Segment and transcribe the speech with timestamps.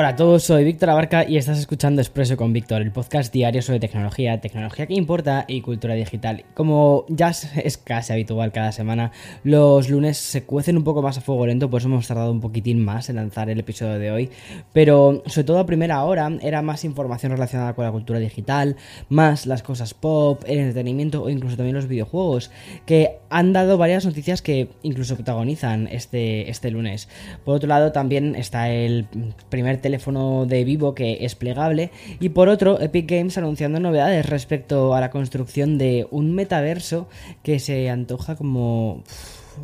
[0.00, 3.62] Hola a todos, soy Víctor Abarca y estás escuchando Expreso con Víctor, el podcast diario
[3.62, 6.44] sobre tecnología, tecnología que importa y cultura digital.
[6.54, 9.10] Como ya es casi habitual cada semana,
[9.42, 12.40] los lunes se cuecen un poco más a fuego lento, por eso hemos tardado un
[12.40, 14.30] poquitín más en lanzar el episodio de hoy.
[14.72, 18.76] Pero sobre todo a primera hora era más información relacionada con la cultura digital,
[19.08, 22.52] más las cosas pop, el entretenimiento o incluso también los videojuegos,
[22.86, 27.08] que han dado varias noticias que incluso protagonizan este, este lunes.
[27.44, 29.08] Por otro lado también está el
[29.50, 31.90] primer teléfono de Vivo que es plegable
[32.20, 37.08] y por otro Epic Games anunciando novedades respecto a la construcción de un metaverso
[37.42, 39.02] que se antoja como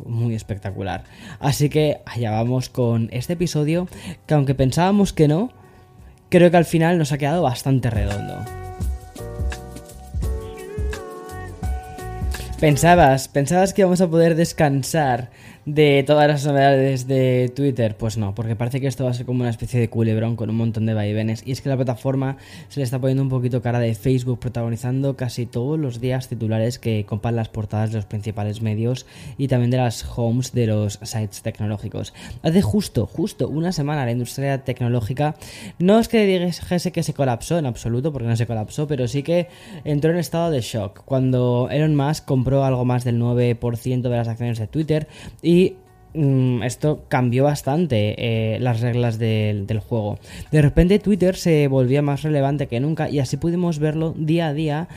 [0.03, 1.03] muy espectacular.
[1.39, 3.87] Así que allá vamos con este episodio
[4.25, 5.51] que aunque pensábamos que no,
[6.29, 8.43] creo que al final nos ha quedado bastante redondo.
[12.59, 15.29] Pensabas, pensabas que íbamos a poder descansar
[15.65, 19.25] de todas las novedades de Twitter, pues no, porque parece que esto va a ser
[19.25, 21.41] como una especie de culebrón con un montón de vaivenes.
[21.43, 22.37] Y es que la plataforma
[22.69, 26.77] se le está poniendo un poquito cara de Facebook, protagonizando casi todos los días titulares
[26.77, 29.07] que copan las portadas de los principales medios
[29.39, 32.13] y también de las homes de los sites tecnológicos.
[32.43, 35.35] Hace justo, justo una semana la industria tecnológica
[35.79, 39.23] no es que dijese que se colapsó en absoluto, porque no se colapsó, pero sí
[39.23, 39.47] que
[39.83, 44.27] entró en estado de shock cuando Elon Musk compró algo más del 9% de las
[44.27, 45.07] acciones de Twitter
[45.41, 45.77] y y
[46.13, 50.19] mm, esto cambió bastante eh, las reglas del, juego.
[50.51, 54.53] De repente Twitter se volvía más relevante que nunca y así pudimos verlo día a
[54.53, 54.87] día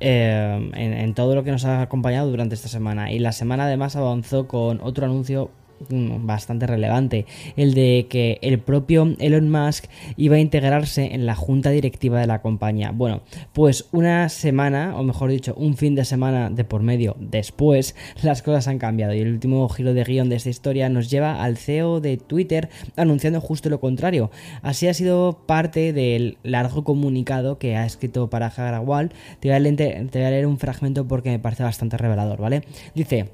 [0.00, 3.12] eh, en, todo lo que nos ha acompañado durante esta semana.
[3.12, 5.50] Y la semana además avanzó con otro anuncio
[5.90, 11.70] bastante relevante, el de que el propio Elon Musk iba a integrarse en la junta
[11.70, 12.90] directiva de la compañía.
[12.92, 13.22] Bueno,
[13.52, 18.42] pues una semana, o mejor dicho, un fin de semana de por medio después, las
[18.42, 21.56] cosas han cambiado y el último giro de guion de esta historia nos lleva al
[21.56, 24.30] CEO de Twitter anunciando justo lo contrario.
[24.62, 29.10] Así ha sido parte del largo comunicado que ha escrito para Hagrawal.
[29.40, 32.62] Te te voy a leer un fragmento porque me parece bastante revelador, ¿vale?
[32.94, 33.28] Dice...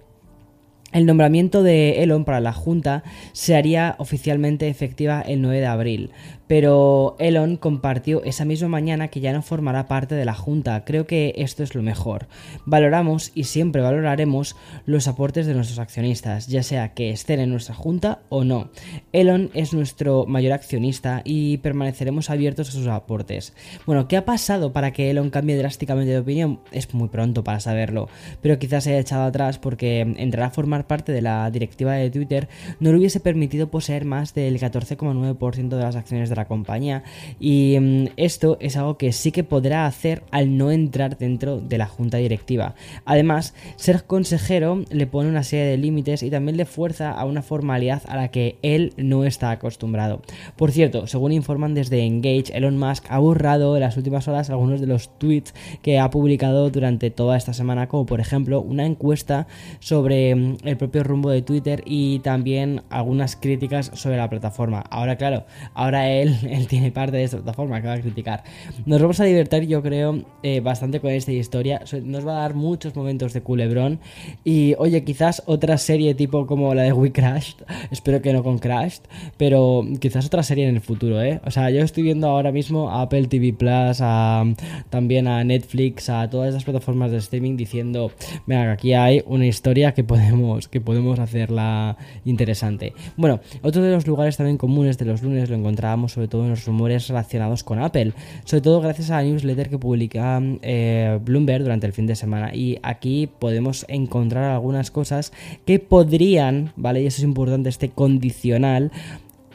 [0.94, 6.10] El nombramiento de Elon para la Junta se haría oficialmente efectiva el 9 de abril,
[6.46, 10.84] pero Elon compartió esa misma mañana que ya no formará parte de la Junta.
[10.84, 12.26] Creo que esto es lo mejor.
[12.66, 14.56] Valoramos y siempre valoraremos
[14.86, 18.70] los aportes de nuestros accionistas, ya sea que estén en nuestra Junta o no.
[19.12, 23.54] Elon es nuestro mayor accionista y permaneceremos abiertos a sus aportes.
[23.86, 26.60] Bueno, ¿qué ha pasado para que Elon cambie drásticamente de opinión?
[26.72, 28.08] Es muy pronto para saberlo,
[28.42, 32.10] pero quizás se haya echado atrás porque entrar a formar parte de la directiva de
[32.10, 32.48] Twitter
[32.80, 37.02] no le hubiese permitido poseer más del 14,9% de las acciones de la compañía.
[37.40, 41.78] Y mm, esto es algo que sí que podrá hacer al no entrar dentro de
[41.78, 42.74] la junta directiva.
[43.04, 47.42] Además, ser consejero le pone una serie de límites y también le fuerza a una
[47.42, 50.22] formalidad a la que él no está acostumbrado.
[50.56, 54.80] Por cierto, según informan desde Engage, Elon Musk ha borrado en las últimas horas algunos
[54.80, 59.46] de los tweets que ha publicado durante toda esta semana, como por ejemplo una encuesta
[59.80, 64.84] sobre mm, el propio rumbo de Twitter y también algunas críticas sobre la plataforma.
[64.90, 66.10] Ahora, claro, ahora
[66.48, 68.44] él tiene parte de esta plataforma que va a criticar.
[68.86, 71.82] Nos vamos a divertir, yo creo, eh, bastante con esta historia.
[72.02, 74.00] Nos va a dar muchos momentos de culebrón.
[74.44, 77.56] Y oye, quizás otra serie tipo como la de We Crashed.
[77.90, 79.02] Espero que no con Crashed.
[79.36, 81.40] Pero quizás otra serie en el futuro, ¿eh?
[81.44, 84.44] O sea, yo estoy viendo ahora mismo a Apple TV Plus, a,
[84.90, 88.10] también a Netflix, a todas esas plataformas de streaming diciendo,
[88.46, 92.92] venga, aquí hay una historia que podemos, que podemos hacerla interesante.
[93.16, 96.50] Bueno, otro de los lugares también comunes de los lunes lo encontrábamos sobre todo en
[96.50, 98.12] los rumores relacionados con Apple,
[98.44, 102.54] sobre todo gracias a la newsletter que publica eh, Bloomberg durante el fin de semana.
[102.54, 105.32] Y aquí podemos encontrar algunas cosas
[105.66, 107.02] que podrían, ¿vale?
[107.02, 108.92] Y eso es importante, este condicional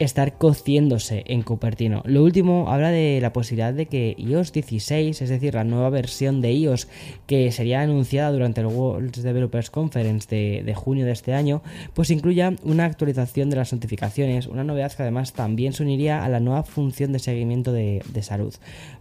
[0.00, 2.02] estar cociéndose en Cupertino.
[2.06, 6.40] Lo último habla de la posibilidad de que iOS 16, es decir, la nueva versión
[6.40, 6.88] de iOS
[7.26, 11.62] que sería anunciada durante el World Developers Conference de, junio de este año,
[11.92, 16.30] pues incluya una actualización de las notificaciones, una novedad que además también se uniría a
[16.30, 18.54] la nueva función de seguimiento de, de salud.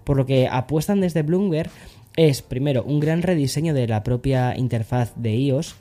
[0.04, 1.72] Por lo que apuestan desde Bloomberg
[2.18, 5.78] es primero un gran rediseño de la propia interfaz de iOS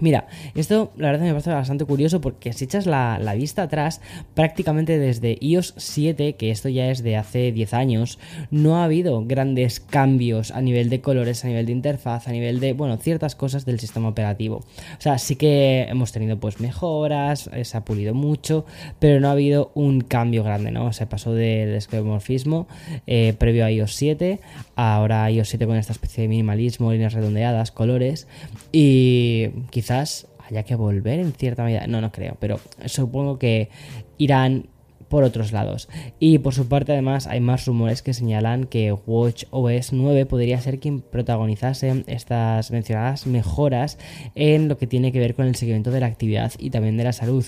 [0.00, 0.26] Mira,
[0.56, 4.00] esto la verdad me parece bastante curioso porque si echas la, vista atrás,
[4.34, 8.18] prácticamente desde iOS 7, que esto ya es de hace 10 años,
[8.50, 12.58] no ha habido grandes cambios a nivel de colores, a nivel de interfaz, a nivel
[12.58, 14.56] de, bueno, ciertas cosas del sistema operativo.
[14.56, 18.66] O sea, sí que hemos tenido pues mejoras, eh, se ha pulido mucho,
[18.98, 20.92] pero no ha habido un cambio grande, ¿no?
[20.92, 22.66] Se pasó del esquemorfismo
[23.06, 24.40] eh, previo a iOS 7,
[24.74, 28.26] ahora iOS 7 con esta especie de minimalismo, líneas redondeadas, colores,
[28.72, 31.86] y quizás quizás haya que volver en cierta medida.
[31.86, 33.68] No, no creo, pero supongo que
[34.16, 34.68] irán
[35.10, 35.90] por otros lados.
[36.18, 40.58] Y por su parte, además, hay más rumores que señalan que Watch OS 9 podría
[40.62, 43.98] ser quien protagonizase estas mencionadas mejoras
[44.34, 47.04] en lo que tiene que ver con el seguimiento de la actividad y también de
[47.04, 47.44] la salud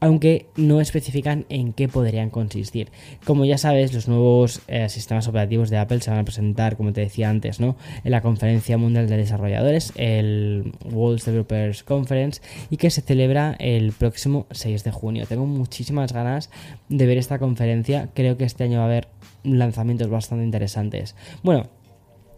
[0.00, 2.90] aunque no especifican en qué podrían consistir.
[3.24, 6.92] Como ya sabes, los nuevos eh, sistemas operativos de Apple se van a presentar, como
[6.92, 7.76] te decía antes, ¿no?
[8.04, 13.92] en la Conferencia Mundial de Desarrolladores, el World Developers Conference, y que se celebra el
[13.92, 15.26] próximo 6 de junio.
[15.26, 16.50] Tengo muchísimas ganas
[16.88, 19.08] de ver esta conferencia, creo que este año va a haber
[19.42, 21.14] lanzamientos bastante interesantes.
[21.42, 21.68] Bueno,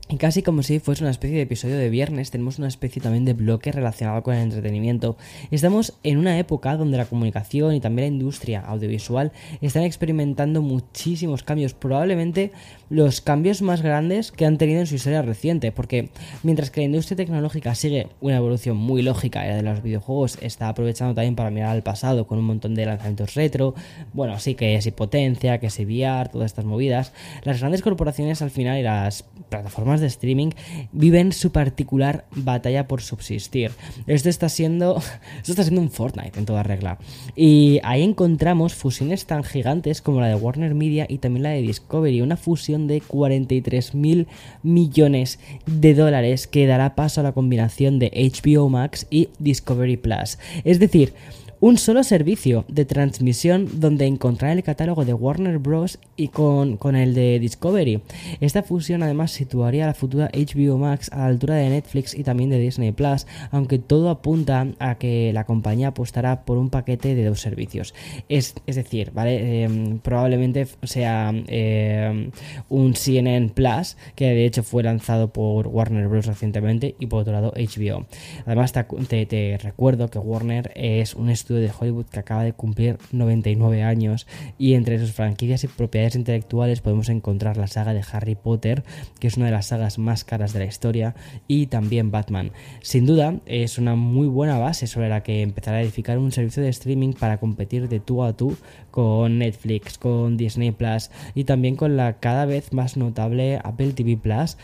[0.08, 3.24] y casi como si fuese una especie de episodio de viernes, tenemos una especie también
[3.24, 5.16] de bloque relacionado con el entretenimiento.
[5.50, 11.42] Estamos en una época donde la comunicación y también la industria audiovisual están experimentando muchísimos
[11.42, 12.52] cambios, probablemente
[12.88, 16.10] los cambios más grandes que han tenido en su historia reciente, porque
[16.44, 20.68] mientras que la industria tecnológica sigue una evolución muy lógica, la de los videojuegos está
[20.68, 23.74] aprovechando también para mirar al pasado con un montón de lanzamientos retro,
[24.12, 27.12] bueno, sí que es potencia, que es VR, todas estas movidas,
[27.42, 30.50] las grandes corporaciones al final y las plataformas de streaming
[30.92, 33.72] viven su particular batalla por subsistir.
[34.06, 34.96] Esto está siendo,
[35.38, 36.98] esto está siendo un Fortnite en toda regla.
[37.34, 41.62] Y ahí encontramos fusiones tan gigantes como la de Warner Media y también la de
[41.62, 44.26] Discovery, una fusión de 43 mil
[44.62, 50.38] millones de dólares que dará paso a la combinación de HBO Max y Discovery Plus.
[50.64, 51.14] Es decir,
[51.60, 55.98] un solo servicio de transmisión donde encontrar el catálogo de Warner Bros.
[56.16, 58.00] y con, el de Discovery.
[58.40, 62.50] Esta fusión además situaría la futura HBO Max a la altura de Netflix y también
[62.50, 67.24] de Disney Plus, aunque todo apunta a que la compañía apostará por un paquete de
[67.24, 67.94] dos servicios.
[68.28, 69.64] Es, decir, ¿vale?
[69.64, 72.30] Em, probablemente sea em,
[72.68, 76.26] un CNN Plus, que de hecho fue lanzado por Warner Bros.
[76.26, 78.06] recientemente, y por otro lado HBO.
[78.44, 82.98] Además, te, te recuerdo que Warner es un estudio de Hollywood que acaba de cumplir
[83.12, 84.26] 99 años
[84.58, 88.82] y entre sus franquicias y propiedades intelectuales podemos encontrar la saga de Harry Potter,
[89.20, 91.14] que es una de las sagas más caras de la historia,
[91.46, 92.50] y también Batman.
[92.82, 96.64] Sin duda, es una muy buena base sobre la que empezar a edificar un servicio
[96.64, 98.56] de streaming para competir de tú a tú
[98.90, 104.16] con Netflix, con Disney Plus y también con la cada vez más notable Apple TV
[104.16, 104.56] Plus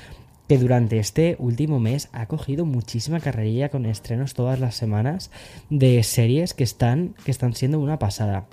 [0.53, 5.31] que durante este último mes ha cogido muchísima carrerilla con estrenos todas las semanas
[5.71, 8.45] de series que están, que están siendo una pasada.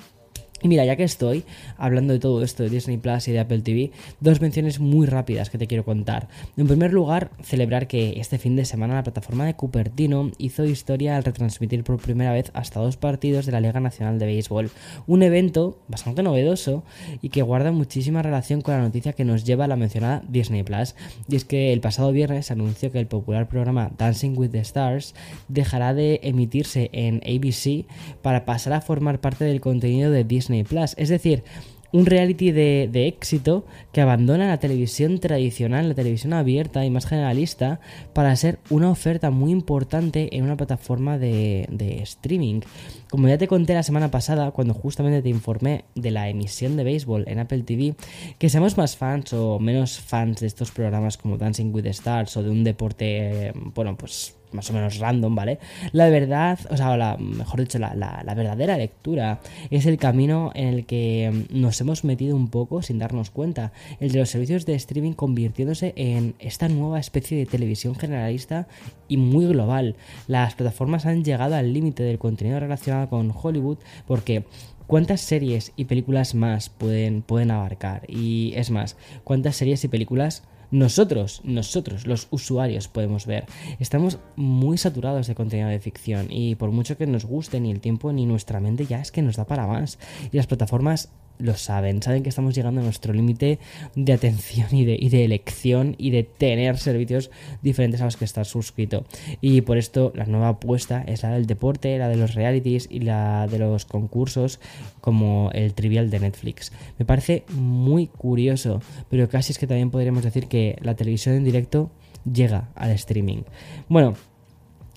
[0.61, 1.45] Y mira, ya que estoy
[1.77, 5.49] hablando de todo esto de Disney Plus y de Apple TV, dos menciones muy rápidas
[5.49, 6.27] que te quiero contar.
[6.57, 11.15] En primer lugar, celebrar que este fin de semana la plataforma de Cupertino hizo historia
[11.15, 14.69] al retransmitir por primera vez hasta dos partidos de la Liga Nacional de Béisbol.
[15.07, 16.83] Un evento bastante novedoso
[17.21, 20.63] y que guarda muchísima relación con la noticia que nos lleva a la mencionada Disney
[20.63, 20.95] Plus.
[21.27, 25.15] Y es que el pasado viernes anunció que el popular programa Dancing with the Stars
[25.47, 27.85] dejará de emitirse en ABC
[28.21, 30.48] para pasar a formar parte del contenido de Disney
[30.97, 31.43] Es decir,
[31.91, 37.79] un reality de, éxito que abandona la televisión tradicional, la televisión abierta y más generalista,
[38.13, 42.61] para ser una oferta muy importante en una plataforma de, de, streaming.
[43.09, 46.83] Como ya te conté la semana pasada, cuando justamente te informé de la emisión de
[46.83, 47.95] béisbol en Apple TV,
[48.37, 52.37] que seamos más fans o menos fans de estos programas como Dancing with the Stars
[52.37, 55.59] o de un deporte, eh, bueno, pues más o menos random, ¿vale?
[55.91, 59.39] La verdad, o sea, la, mejor dicho, la, la, verdadera lectura
[59.69, 64.11] es el camino en el que nos hemos metido un poco sin darnos cuenta, el
[64.11, 68.67] de los servicios de streaming convirtiéndose en esta nueva especie de televisión generalista
[69.07, 69.95] y muy global.
[70.27, 73.77] Las plataformas han llegado al límite del contenido relacionado con Hollywood
[74.07, 74.45] porque
[74.89, 78.01] ¿Cuántas series y películas más pueden, pueden abarcar?
[78.07, 80.41] Y es más, ¿cuántas series y películas
[80.71, 83.45] nosotros, nosotros, los usuarios, podemos ver.
[83.79, 87.79] Estamos muy saturados de contenido de ficción y por mucho que nos guste, ni el
[87.79, 89.99] tiempo ni nuestra mente ya es que nos da para más.
[90.31, 93.59] Y las plataformas lo saben, saben que estamos llegando a nuestro límite
[93.95, 97.31] de atención y de, elección y de tener servicios
[97.61, 99.05] diferentes a los que estar suscrito.
[99.41, 102.99] Y por esto la nueva apuesta es la del deporte, la de los realities y
[102.99, 104.59] la de los concursos
[105.01, 106.71] como el trivial de Netflix.
[106.97, 111.45] Me parece muy curioso, pero casi es que también podríamos decir que la televisión en
[111.45, 111.89] directo
[112.31, 113.43] llega al streaming.
[113.87, 114.15] Bueno,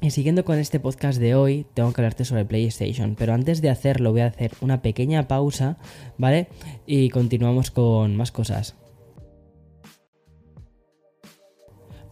[0.03, 3.71] Y siguiendo con este podcast de hoy, tengo que hablarte sobre PlayStation, pero antes de
[3.71, 5.79] hacerlo voy a hacer una pequeña pausa,
[6.19, 6.49] ¿vale?
[6.87, 8.75] Y continuamos con más cosas.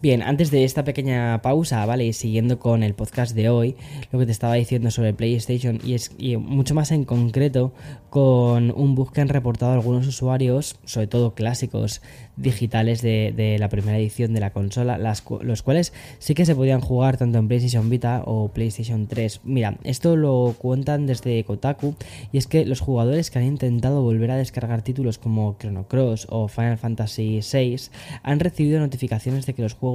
[0.01, 2.05] Bien, antes de esta pequeña pausa, ¿vale?
[2.07, 3.75] Y siguiendo con el podcast de hoy,
[4.11, 7.71] lo que te estaba diciendo sobre PlayStation y es y mucho más en concreto
[8.09, 12.01] con un bug que han reportado algunos usuarios, sobre todo clásicos
[12.35, 16.81] digitales de, la primera edición de la consola, las, los cuales sí que se podían
[16.81, 19.41] jugar tanto en PlayStation Vita o PlayStation 3.
[19.43, 21.93] Mira, esto lo cuentan desde Kotaku
[22.31, 26.25] y es que los jugadores que han intentado volver a descargar títulos como Chrono Cross
[26.29, 27.77] o Final Fantasy VI
[28.23, 29.90] han recibido notificaciones de que los juegos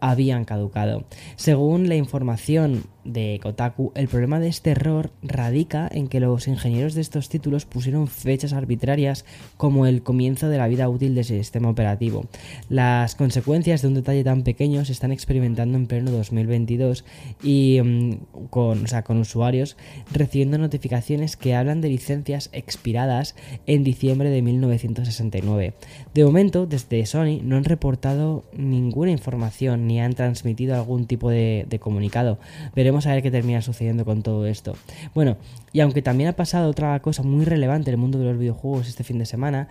[0.00, 1.04] habían caducado.
[1.36, 6.94] Según la información de Kotaku, el problema de este error radica en que los ingenieros
[6.94, 9.24] de estos títulos pusieron fechas arbitrarias
[9.56, 12.26] como el comienzo de la vida útil del sistema operativo.
[12.68, 17.04] Las consecuencias de un detalle tan pequeño se están experimentando en pleno 2022
[17.42, 19.76] y mm, con, con usuarios
[20.12, 23.36] recibiendo notificaciones que hablan de licencias expiradas
[23.66, 25.74] en diciembre de 1969.
[26.14, 31.66] De momento, desde Sony no han reportado ninguna información ni han transmitido algún tipo de,
[31.68, 32.38] de comunicado.
[32.74, 34.74] Veremos a ver qué termina sucediendo con todo esto.
[35.14, 35.36] Bueno,
[35.72, 38.88] y aunque también ha pasado otra cosa muy relevante en el mundo de los videojuegos
[38.88, 39.68] este fin de semana,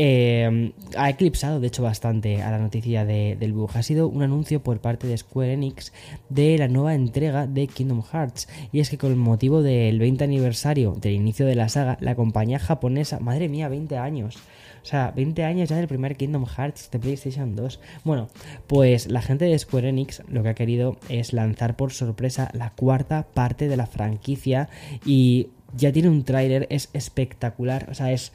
[0.00, 3.70] eh, ha eclipsado de hecho bastante a la noticia del bug.
[3.74, 5.92] Ha sido un anuncio por parte de Square Enix
[6.28, 8.48] de la nueva entrega de Kingdom Hearts.
[8.70, 12.14] Y es que con el motivo del 20 aniversario del inicio de la saga, la
[12.14, 14.36] compañía japonesa, madre mía, 20 años.
[14.82, 17.80] O sea, 20 años ya del primer Kingdom Hearts de PlayStation 2.
[18.04, 18.28] Bueno,
[18.68, 22.70] pues la gente de Square Enix lo que ha querido es lanzar por sorpresa la
[22.70, 24.68] cuarta parte de la franquicia
[25.04, 28.32] y ya tiene un tráiler, es espectacular, o sea, es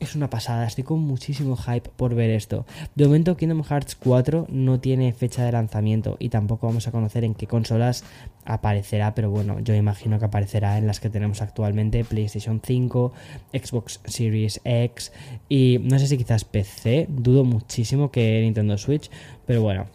[0.00, 2.66] es una pasada, estoy con muchísimo hype por ver esto.
[2.94, 7.24] De momento Kingdom Hearts 4 no tiene fecha de lanzamiento y tampoco vamos a conocer
[7.24, 8.04] en qué consolas
[8.44, 13.12] aparecerá, pero bueno, yo imagino que aparecerá en las que tenemos actualmente, PlayStation 5,
[13.52, 15.12] Xbox Series X
[15.48, 19.10] y no sé si quizás PC, dudo muchísimo que Nintendo Switch,
[19.46, 19.86] pero bueno,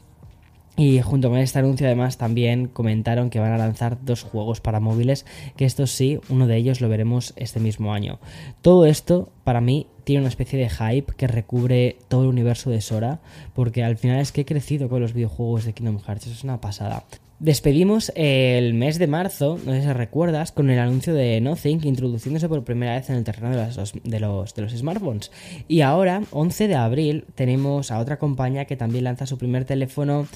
[0.76, 4.80] y junto con este anuncio además también comentaron que van a lanzar dos juegos para
[4.80, 5.26] móviles,
[5.56, 8.20] que estos sí, uno de ellos lo veremos este mismo año.
[8.62, 12.82] Todo esto para mí tiene una especie de hype que recubre todo el universo de
[12.82, 13.20] Sora,
[13.54, 16.44] porque al final es que he crecido con los videojuegos de Kingdom Hearts, eso es
[16.44, 17.04] una pasada.
[17.40, 22.48] Despedimos el mes de marzo, no sé si recuerdas, con el anuncio de Nothing introduciéndose
[22.48, 25.32] por primera vez en el terreno de los, de los, de los smartphones.
[25.68, 30.28] Y ahora, 11 de abril, tenemos a otra compañía que también lanza su primer teléfono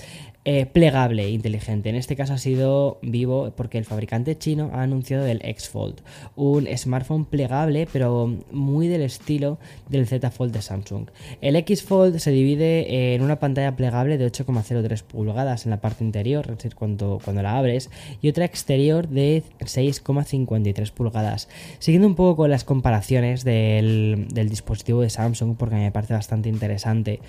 [0.50, 1.90] eh, plegable inteligente.
[1.90, 6.00] En este caso ha sido Vivo porque el fabricante chino ha anunciado el X Fold,
[6.38, 11.10] un smartphone plegable pero muy del estilo del Z Fold de Samsung.
[11.42, 16.06] El X Fold se divide en una pantalla plegable de 8,03 pulgadas en la parte
[16.06, 17.90] interior, es decir, cuando, cuando la abres,
[18.22, 21.50] y otra exterior de 6,53 pulgadas.
[21.80, 26.50] Siguiendo un poco con las comparaciones del, del dispositivo de Samsung, porque me parece bastante
[26.50, 27.20] interesante,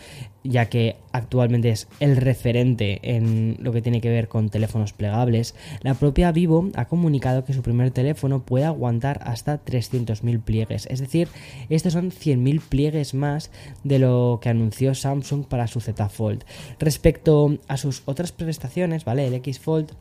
[0.45, 5.55] ya que actualmente es el referente en lo que tiene que ver con teléfonos plegables,
[5.83, 10.87] la propia Vivo ha comunicado que su primer teléfono puede aguantar hasta 300.000 pliegues.
[10.87, 11.29] Es decir,
[11.69, 13.51] estos son 100.000 pliegues más
[13.85, 16.45] de lo que anunció Samsung para su Z Fold.
[16.79, 19.27] Respecto a sus otras prestaciones, ¿vale?
[19.27, 19.95] El X Fold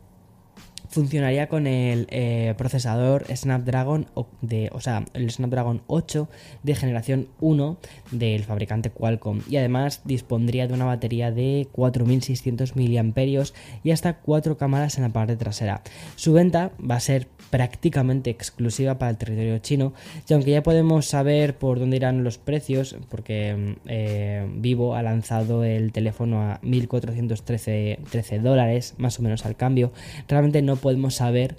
[0.90, 4.08] funcionaría con el eh, procesador Snapdragon
[4.42, 6.30] de, o sea, el Snapdragon 8
[6.64, 7.78] de generación 1
[8.12, 13.44] del fabricante Qualcomm y además dispondría de una batería de 4600 mAh
[13.84, 15.82] y hasta 4 cámaras en la parte trasera.
[16.16, 19.94] Su venta va a ser prácticamente exclusiva para el territorio chino
[20.28, 25.64] y aunque ya podemos saber por dónde irán los precios porque eh, Vivo ha lanzado
[25.64, 29.92] el teléfono a 1413 13 dólares más o menos al cambio
[30.28, 31.56] realmente no podemos saber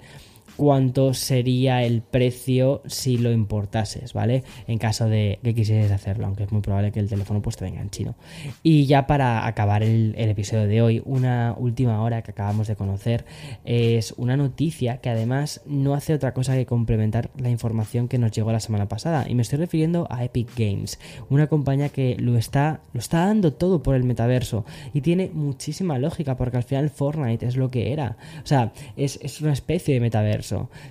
[0.59, 4.43] cuánto sería el precio si lo importases, ¿vale?
[4.67, 7.63] En caso de que quisieras hacerlo, aunque es muy probable que el teléfono pues te
[7.63, 8.15] venga en chino.
[8.61, 13.23] Y ya para acabar el, episodio de hoy, una última hora que acabamos de conocer
[13.63, 18.33] es una noticia que además no hace otra cosa que complementar la información que nos
[18.33, 19.29] llegó la semana pasada.
[19.29, 20.99] Y me estoy refiriendo a Epic Games,
[21.29, 25.97] una compañía que lo está, lo está dando todo por el metaverso y tiene muchísima
[25.99, 28.17] lógica porque al final Fortnite es lo que era.
[28.43, 30.48] O sea, es, es una especie de metaverso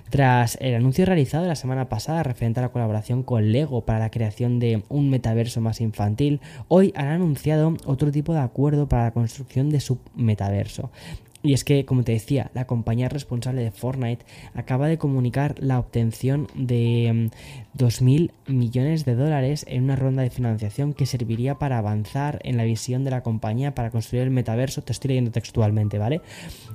[0.09, 4.11] tras el anuncio realizado la semana pasada referente a la colaboración con Lego para la
[4.11, 9.11] creación de un metaverso más infantil, hoy han anunciado otro tipo de acuerdo para la
[9.11, 10.91] construcción de su metaverso.
[11.41, 15.79] Y es que, como te decía, la compañía responsable de Fortnite acaba de comunicar la
[15.79, 17.29] obtención de
[17.77, 22.57] 2.000 mm, millones de dólares en una ronda de financiación que serviría para avanzar en
[22.57, 24.81] la visión de la compañía para construir el metaverso.
[24.81, 26.21] Te estoy leyendo textualmente, ¿vale?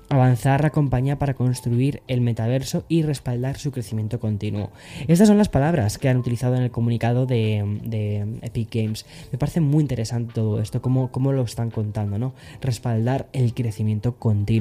[0.09, 4.71] Avanzar la compañía para construir el metaverso y respaldar su crecimiento continuo.
[5.09, 9.05] Estas son las palabras que han utilizado en el comunicado de, Epic Games.
[9.31, 12.33] Me parece muy interesante todo esto, cómo, cómo lo están contando, ¿no?
[12.63, 14.54] Respaldar el crecimiento continuo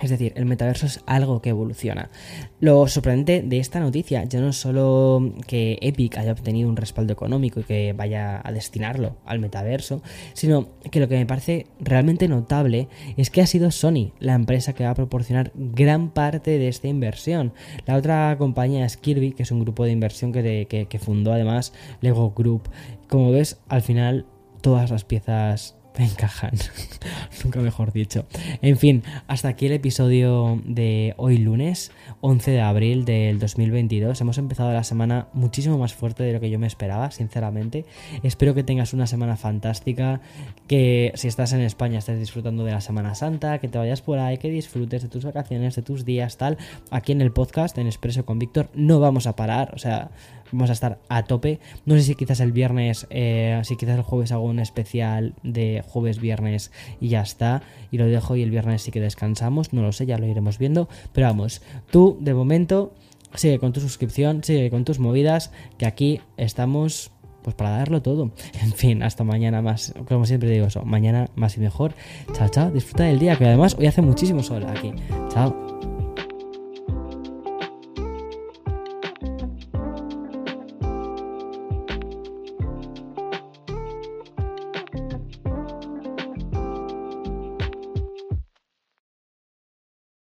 [0.00, 2.10] es decir, el metaverso es algo que evoluciona.
[2.58, 7.12] Lo sorprendente de esta noticia ya no es solo que Epic haya obtenido un respaldo
[7.12, 10.02] económico y que vaya a destinarlo al metaverso,
[10.32, 14.72] sino que lo que me parece realmente notable es que ha sido Sony la empresa
[14.72, 17.52] que va a proporcionar gran parte de esta inversión.
[17.86, 21.74] La otra compañía es Kirby, que es un grupo de inversión que, que fundó además
[22.00, 22.70] Lego Group.
[23.08, 24.24] Como ves, al final
[24.62, 26.52] todas las piezas encajan.
[27.44, 28.26] Nunca mejor dicho.
[28.62, 34.20] En fin, hasta aquí el episodio de hoy lunes, 11 de abril del 2022.
[34.20, 37.84] Hemos empezado la semana muchísimo más fuerte de lo que yo me esperaba, sinceramente.
[38.22, 40.20] Espero que tengas una semana fantástica,
[40.66, 44.18] que si estás en España estés disfrutando de la Semana Santa, que te vayas por
[44.18, 46.58] ahí, que disfrutes de tus vacaciones, de tus días, tal.
[46.90, 50.10] Aquí en el podcast, en Expreso con Víctor, no vamos a parar, o sea
[50.52, 51.60] vamos a estar a tope.
[51.86, 55.82] No sé si quizás el viernes, eh, si quizás el jueves hago un especial de
[55.86, 57.62] jueves, viernes y ya está.
[57.90, 59.72] Y lo dejo y el viernes sí que descansamos.
[59.72, 60.88] No lo sé, ya lo iremos viendo.
[61.12, 62.92] Pero vamos, tú de momento
[63.34, 68.30] sigue con tu suscripción, sigue con tus movidas, que aquí estamos pues para darlo todo.
[68.62, 69.94] En fin, hasta mañana más.
[70.08, 71.94] Como siempre digo eso, mañana más y mejor.
[72.32, 72.70] Chao, chao.
[72.70, 74.92] Disfruta del día, que además hoy hace muchísimo sol aquí.
[75.30, 75.69] Chao.